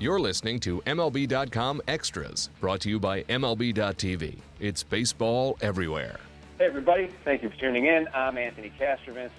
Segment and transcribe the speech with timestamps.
[0.00, 4.38] You're listening to MLB.com Extras, brought to you by MLB.tv.
[4.58, 6.18] It's baseball everywhere.
[6.58, 7.08] Hey, everybody.
[7.24, 8.08] Thank you for tuning in.
[8.12, 9.30] I'm Anthony Castrovince.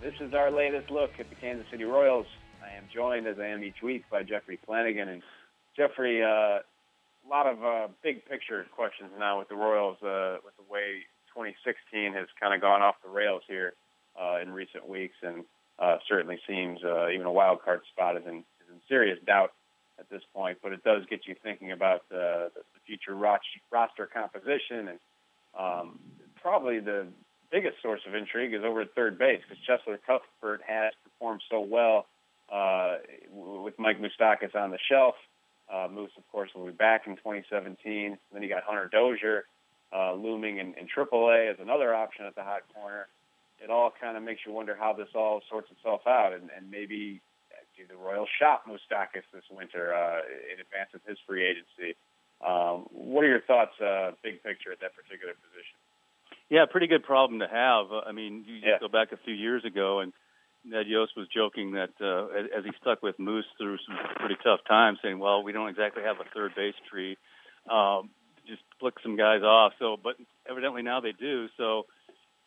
[0.00, 2.26] This is our latest look at the Kansas City Royals.
[2.62, 5.08] I am joined, as I am each week, by Jeffrey Flanagan.
[5.08, 5.22] And
[5.76, 10.56] Jeffrey, uh, a lot of uh, big picture questions now with the Royals, uh, with
[10.58, 11.02] the way
[11.34, 13.72] 2016 has kind of gone off the rails here
[14.16, 15.44] uh, in recent weeks, and
[15.80, 19.50] uh, certainly seems uh, even a wild card spot is in, is in serious doubt
[19.98, 20.58] at this point.
[20.62, 24.98] But it does get you thinking about uh, the future roster composition, and
[25.58, 25.98] um,
[26.40, 27.06] probably the
[27.50, 31.60] biggest source of intrigue is over at third base because Cheslor Cuthbert has performed so
[31.60, 32.06] well
[32.52, 32.96] uh,
[33.32, 35.14] with Mike Moustakas on the shelf.
[35.72, 38.18] Uh, Moose, of course, will be back in 2017.
[38.32, 39.44] Then you got Hunter Dozier
[39.94, 43.06] uh, looming in, in AAA as another option at the hot corner.
[43.62, 46.70] It all kind of makes you wonder how this all sorts itself out, and, and
[46.70, 47.20] maybe
[47.86, 51.94] the Royals shop Moustakas this winter uh, in advance of his free agency.
[52.40, 55.76] Um, what are your thoughts, uh, big picture, at that particular position?
[56.50, 57.92] Yeah, pretty good problem to have.
[57.92, 58.78] I mean, you yeah.
[58.80, 60.12] go back a few years ago, and
[60.64, 64.60] Ned Yost was joking that uh, as he stuck with Moose through some pretty tough
[64.68, 67.16] times, saying, "Well, we don't exactly have a third base tree.
[67.70, 68.10] Um,
[68.46, 70.16] just flick some guys off." So, but
[70.48, 71.48] evidently now they do.
[71.56, 71.86] So,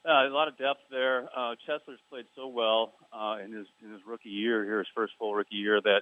[0.08, 1.30] uh, a lot of depth there.
[1.36, 5.14] Uh, Cheslor's played so well uh, in his in his rookie year here, his first
[5.20, 6.02] full rookie year, that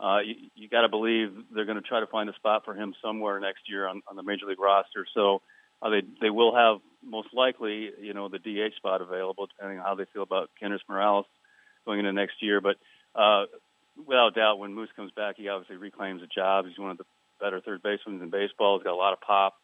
[0.00, 2.74] uh, you, you got to believe they're going to try to find a spot for
[2.74, 5.06] him somewhere next year on, on the major league roster.
[5.14, 5.42] So
[5.82, 9.84] uh, they they will have most likely, you know, the DH spot available, depending on
[9.84, 11.26] how they feel about Kendrys Morales
[11.86, 12.60] going into next year.
[12.60, 12.76] But
[13.14, 13.44] uh,
[14.06, 16.66] without doubt, when Moose comes back, he obviously reclaims a job.
[16.66, 17.04] He's one of the
[17.40, 18.78] better third basemen in baseball.
[18.78, 19.54] He's got a lot of pop.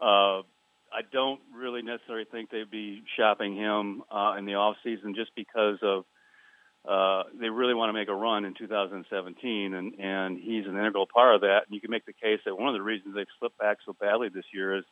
[0.00, 0.42] Uh,
[0.94, 5.32] I don't really necessarily think they'd be shopping him uh, in the off season just
[5.34, 6.04] because of
[6.88, 11.06] uh, they really want to make a run in 2017, and and he's an integral
[11.06, 11.62] part of that.
[11.66, 13.94] And you can make the case that one of the reasons they've slipped back so
[13.98, 14.84] badly this year is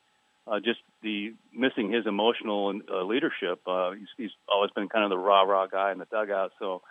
[0.47, 3.61] uh, just the missing his emotional and, uh, leadership.
[3.67, 6.53] Uh, he's, he's always been kind of the rah rah guy in the dugout.
[6.59, 6.83] So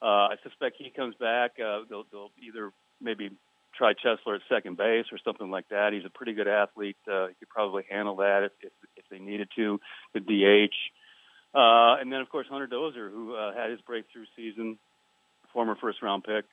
[0.00, 1.52] uh, I suspect he comes back.
[1.58, 3.30] Uh, they'll, they'll either maybe
[3.76, 5.92] try Cheslor at second base or something like that.
[5.92, 6.96] He's a pretty good athlete.
[7.10, 9.80] Uh, he could probably handle that if, if, if they needed to.
[10.14, 10.74] The DH.
[11.56, 14.78] Uh, and then, of course, Hunter Dozier, who uh, had his breakthrough season,
[15.54, 16.44] former first round pick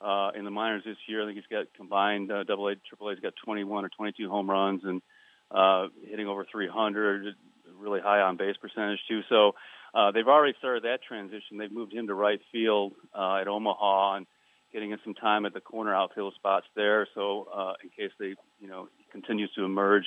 [0.00, 1.22] uh, in the minors this year.
[1.22, 3.12] I think he's got combined uh, double A, triple A.
[3.12, 5.02] He's got 21 or 22 home runs and
[5.50, 7.34] uh, hitting over 300,
[7.78, 9.20] really high on base percentage too.
[9.28, 9.52] So
[9.94, 11.58] uh, they've already started that transition.
[11.58, 14.26] They've moved him to right field uh, at Omaha and
[14.72, 17.06] getting in some time at the corner outfield spots there.
[17.14, 20.06] So uh, in case they, you know, continues to emerge,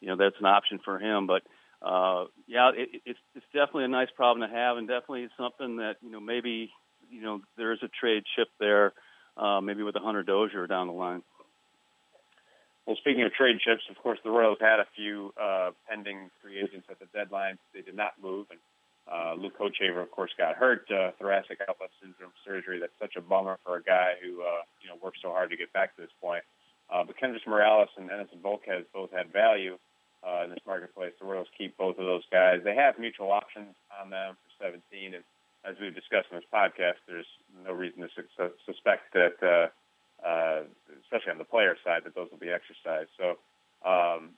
[0.00, 1.26] you know, that's an option for him.
[1.26, 1.42] But
[1.84, 5.96] uh, yeah, it, it's it's definitely a nice problem to have, and definitely something that
[6.02, 6.70] you know maybe
[7.10, 8.94] you know there is a trade chip there,
[9.36, 11.22] uh, maybe with a Hunter Dozier down the line.
[12.86, 16.58] Well, speaking of trade chips, of course, the Royals had a few uh, pending free
[16.58, 17.58] agents at the deadline.
[17.74, 18.60] They did not move, and
[19.10, 20.90] uh, Luke Hochevar, of course, got hurt.
[20.90, 22.80] Uh, thoracic outlet syndrome surgery.
[22.80, 25.56] That's such a bummer for a guy who uh, you know worked so hard to
[25.56, 26.44] get back to this point.
[26.88, 29.76] Uh, but Kendrys Morales and Edinson Volquez both had value
[30.26, 31.12] uh, in this marketplace.
[31.20, 32.60] The Royals keep both of those guys.
[32.64, 35.24] They have mutual options on them for 17, and
[35.64, 37.28] as we've discussed in this podcast, there's
[37.64, 39.36] no reason to su- suspect that.
[39.42, 39.68] Uh,
[40.24, 40.64] uh,
[41.04, 43.10] especially on the player side, that those will be exercised.
[43.20, 43.36] So,
[43.84, 44.32] um,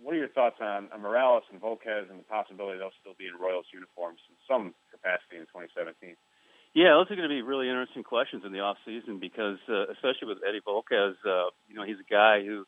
[0.00, 3.26] what are your thoughts on, on Morales and Volquez and the possibility they'll still be
[3.26, 6.16] in Royals uniforms in some capacity in 2017?
[6.74, 9.92] Yeah, those are going to be really interesting questions in the off season because, uh,
[9.92, 12.64] especially with Eddie Volquez, uh, you know, he's a guy who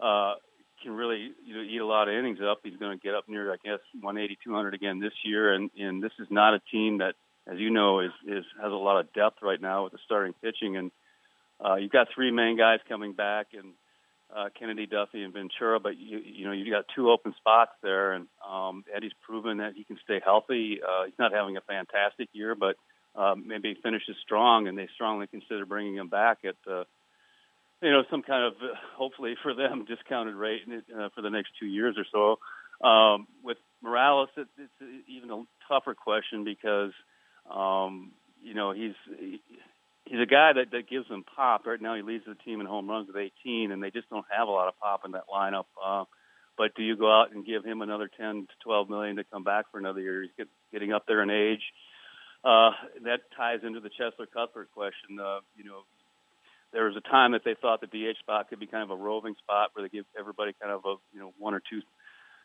[0.00, 0.34] uh,
[0.82, 2.60] can really you know eat a lot of innings up.
[2.62, 6.02] He's going to get up near, I guess, 180, 200 again this year, and and
[6.02, 7.14] this is not a team that,
[7.46, 10.34] as you know, is is has a lot of depth right now with the starting
[10.42, 10.90] pitching and
[11.64, 13.72] uh, you've got three main guys coming back, and
[14.34, 15.80] uh, Kennedy, Duffy, and Ventura.
[15.80, 19.74] But you, you know, you've got two open spots there, and um, Eddie's proven that
[19.74, 20.80] he can stay healthy.
[20.82, 22.76] Uh, he's not having a fantastic year, but
[23.14, 26.84] uh, maybe he finishes strong, and they strongly consider bringing him back at, uh,
[27.86, 28.54] you know, some kind of
[28.96, 32.86] hopefully for them discounted rate uh, for the next two years or so.
[32.86, 36.90] Um, with Morales, it, it's even a tougher question because,
[37.48, 38.10] um,
[38.42, 38.94] you know, he's
[40.04, 41.64] he's a guy that, that gives them pop.
[41.64, 44.26] Right now, he leads the team in home runs with 18, and they just don't
[44.36, 45.66] have a lot of pop in that lineup.
[45.82, 46.04] Uh,
[46.58, 49.44] but do you go out and give him another 10 to 12 million to come
[49.44, 50.22] back for another year?
[50.22, 51.62] He's get, getting up there in age.
[52.44, 52.70] Uh,
[53.04, 55.18] that ties into the Cheslor Cuthbert question.
[55.20, 55.82] Uh, you know,
[56.72, 58.96] there was a time that they thought the DH spot could be kind of a
[58.96, 61.80] roving spot where they give everybody kind of a you know one or two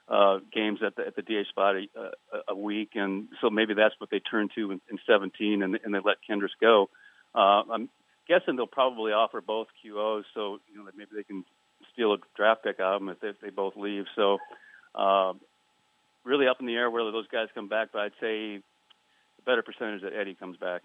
[0.08, 3.74] uh, games at the at the DH spot a, a, a week, and so maybe
[3.74, 6.90] that's what they turned to in, in 17, and, and they let Kendrys go.
[7.34, 7.90] Uh, I'm
[8.28, 11.46] guessing they'll probably offer both QOs, so you know maybe they can
[11.94, 14.06] steal a draft pick out of them if they, if they both leave.
[14.16, 14.38] So
[14.96, 15.34] uh,
[16.24, 19.62] really up in the air whether those guys come back, but I'd say the better
[19.62, 20.82] percentage that Eddie comes back.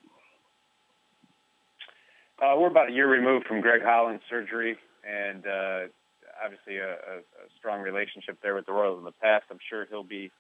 [2.36, 4.76] Uh, we're about a year removed from Greg Holland's surgery,
[5.08, 5.88] and uh,
[6.36, 9.44] obviously a, a, a strong relationship there with the Royals in the past.
[9.50, 10.30] I'm sure he'll be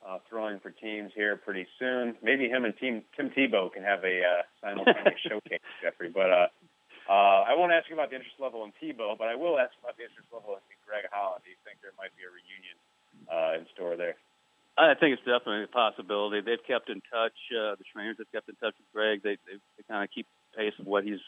[0.00, 2.16] uh, throwing for teams here pretty soon.
[2.22, 6.08] Maybe him and team, Tim Tebow can have a uh, simultaneous showcase, Jeffrey.
[6.08, 6.48] But uh,
[7.04, 9.76] uh, I won't ask you about the interest level in Tebow, but I will ask
[9.84, 11.44] about the interest level in Greg Holland.
[11.44, 12.76] Do you think there might be a reunion
[13.28, 14.16] uh, in store there?
[14.80, 16.40] I think it's definitely a possibility.
[16.40, 17.36] They've kept in touch.
[17.52, 19.20] Uh, the trainers have kept in touch with Greg.
[19.20, 20.24] They they, they kind of keep
[20.56, 21.20] pace of what he's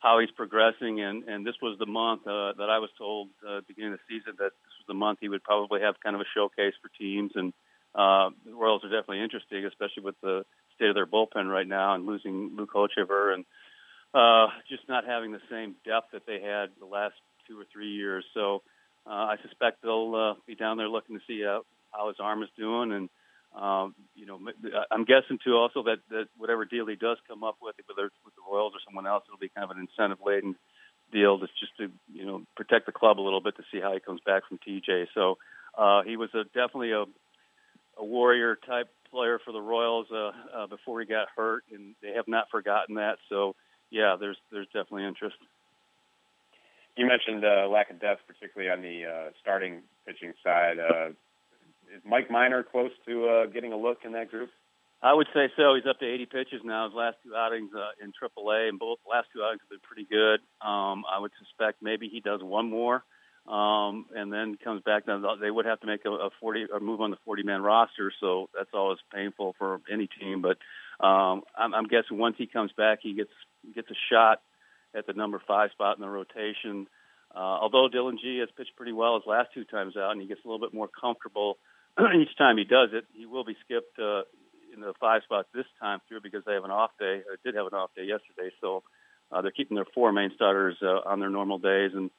[0.00, 1.00] how he's progressing.
[1.00, 4.14] And, and this was the month uh, that I was told uh, beginning of the
[4.16, 6.90] season that this was the month he would probably have kind of a showcase for
[6.98, 7.32] teams.
[7.34, 7.52] And
[7.94, 10.44] uh, the Royals are definitely interesting, especially with the
[10.74, 13.44] state of their bullpen right now and losing Luke Hochevar and
[14.14, 17.14] uh, just not having the same depth that they had the last
[17.46, 18.24] two or three years.
[18.32, 18.62] So
[19.06, 21.60] uh, I suspect they'll uh, be down there looking to see uh,
[21.92, 23.08] how his arm is doing and
[23.54, 24.38] um, you know,
[24.90, 28.16] I'm guessing too also that, that whatever deal he does come up with, whether it's
[28.24, 30.54] with the Royals or someone else, it'll be kind of an incentive laden
[31.12, 33.92] deal that's just to you know protect the club a little bit to see how
[33.92, 35.06] he comes back from TJ.
[35.14, 35.38] So
[35.76, 37.04] uh, he was a, definitely a,
[37.98, 42.12] a warrior type player for the Royals uh, uh, before he got hurt, and they
[42.14, 43.18] have not forgotten that.
[43.28, 43.56] So
[43.90, 45.36] yeah, there's there's definitely interest.
[46.96, 50.78] You mentioned uh, lack of depth, particularly on the uh, starting pitching side.
[50.78, 51.10] Uh,
[51.94, 54.50] is Mike Minor close to uh, getting a look in that group?
[55.02, 55.74] I would say so.
[55.74, 56.86] He's up to 80 pitches now.
[56.86, 60.06] His last two outings uh, in AAA, and both last two outings have been pretty
[60.08, 60.40] good.
[60.60, 63.02] Um, I would suspect maybe he does one more,
[63.48, 65.06] um, and then comes back.
[65.06, 67.62] Now they would have to make a, a 40 or move on the 40 man
[67.62, 70.42] roster, so that's always painful for any team.
[70.42, 70.58] But
[71.04, 73.32] um, I'm, I'm guessing once he comes back, he gets
[73.74, 74.42] gets a shot
[74.94, 76.86] at the number five spot in the rotation.
[77.34, 80.26] Uh, although Dillon Gee has pitched pretty well his last two times out, and he
[80.26, 81.58] gets a little bit more comfortable
[82.20, 84.22] each time he does it, he will be skipped uh,
[84.72, 87.22] in the five spots this time through because they have an off day.
[87.26, 88.82] Or did have an off day yesterday, so
[89.32, 92.10] uh, they're keeping their four main starters uh, on their normal days, and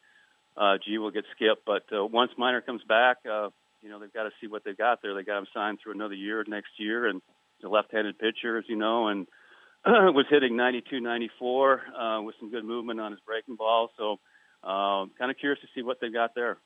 [0.57, 1.65] uh, Gee will get skipped.
[1.65, 3.49] But uh, once Minor comes back, uh,
[3.81, 5.13] you know they've got to see what they've got there.
[5.13, 7.21] They got him signed through another year next year, and
[7.57, 9.27] he's a left-handed pitcher, as you know, and
[9.85, 13.89] was hitting 92, 94 uh, with some good movement on his breaking ball.
[13.97, 14.19] So,
[14.63, 16.57] uh, kind of curious to see what they've got there.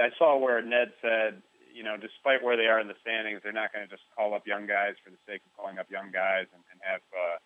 [0.00, 1.42] I saw where Ned said,
[1.74, 4.34] you know, despite where they are in the standings, they're not going to just call
[4.34, 7.36] up young guys for the sake of calling up young guys and, and have, uh,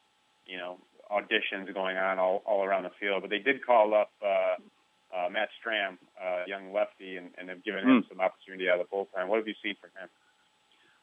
[0.46, 0.78] you know,
[1.10, 3.22] auditions going on all, all around the field.
[3.22, 4.56] But they did call up uh,
[5.12, 8.08] uh, Matt Strahm, uh, young lefty, and, and have given him mm.
[8.08, 9.28] some opportunity out of the bullpen.
[9.28, 10.08] What have you seen from him?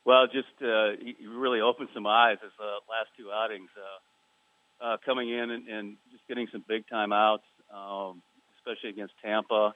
[0.05, 4.97] Well, just uh, he really opened some eyes his uh, last two outings, uh, uh,
[5.05, 8.21] coming in and, and just getting some big time outs, um,
[8.57, 9.53] especially against Tampa.
[9.53, 9.71] Uh,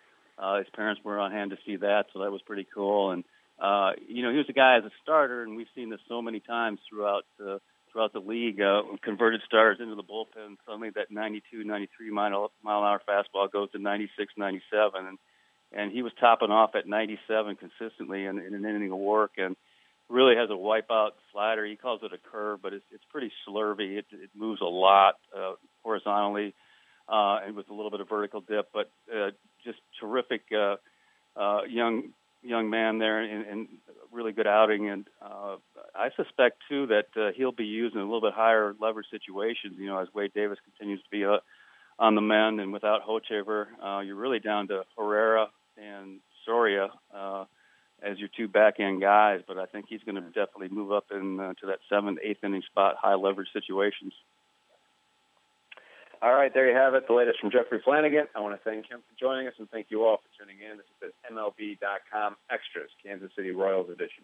[0.58, 3.12] his parents were on hand to see that, so that was pretty cool.
[3.12, 3.24] And
[3.60, 6.22] uh, you know, he was a guy as a starter, and we've seen this so
[6.22, 7.60] many times throughout uh,
[7.92, 8.60] throughout the league.
[8.60, 10.58] Uh, converted starters into the bullpen.
[10.66, 15.18] Suddenly, that 92, 93 mile mile an hour fastball goes to 96, 97, and
[15.72, 19.56] and he was topping off at 97 consistently in, in an inning of work, and
[20.10, 21.66] really has a wipeout slider.
[21.66, 23.98] He calls it a curve, but it's it's pretty slurvy.
[23.98, 26.56] It, it moves a lot uh, horizontally
[27.14, 29.30] uh, and with a little bit of vertical dip, but uh,
[29.64, 30.78] just terrific uh,
[31.40, 33.68] uh, young young man there and, and
[34.12, 34.90] really good outing.
[34.90, 35.58] And uh,
[35.96, 39.76] I suspect too that uh, he'll be used in a little bit higher leverage situations.
[39.78, 41.38] You know, as Wade Davis continues to be uh,
[42.00, 47.46] on the mend, and without Hochevar, uh, you're really down to Herrera and Soria uh,
[48.02, 49.42] as your two back end guys.
[49.48, 52.44] But I think he's going to definitely move up into uh, to that seventh, eighth
[52.44, 54.14] inning spot, high leverage situations.
[56.24, 57.04] All right, there you have it.
[57.06, 58.32] The latest from Jeffrey Flanagan.
[58.34, 60.78] I want to thank him for joining us and thank you all for tuning in.
[60.78, 64.24] This is MLB.com Extras, Kansas City Royals edition.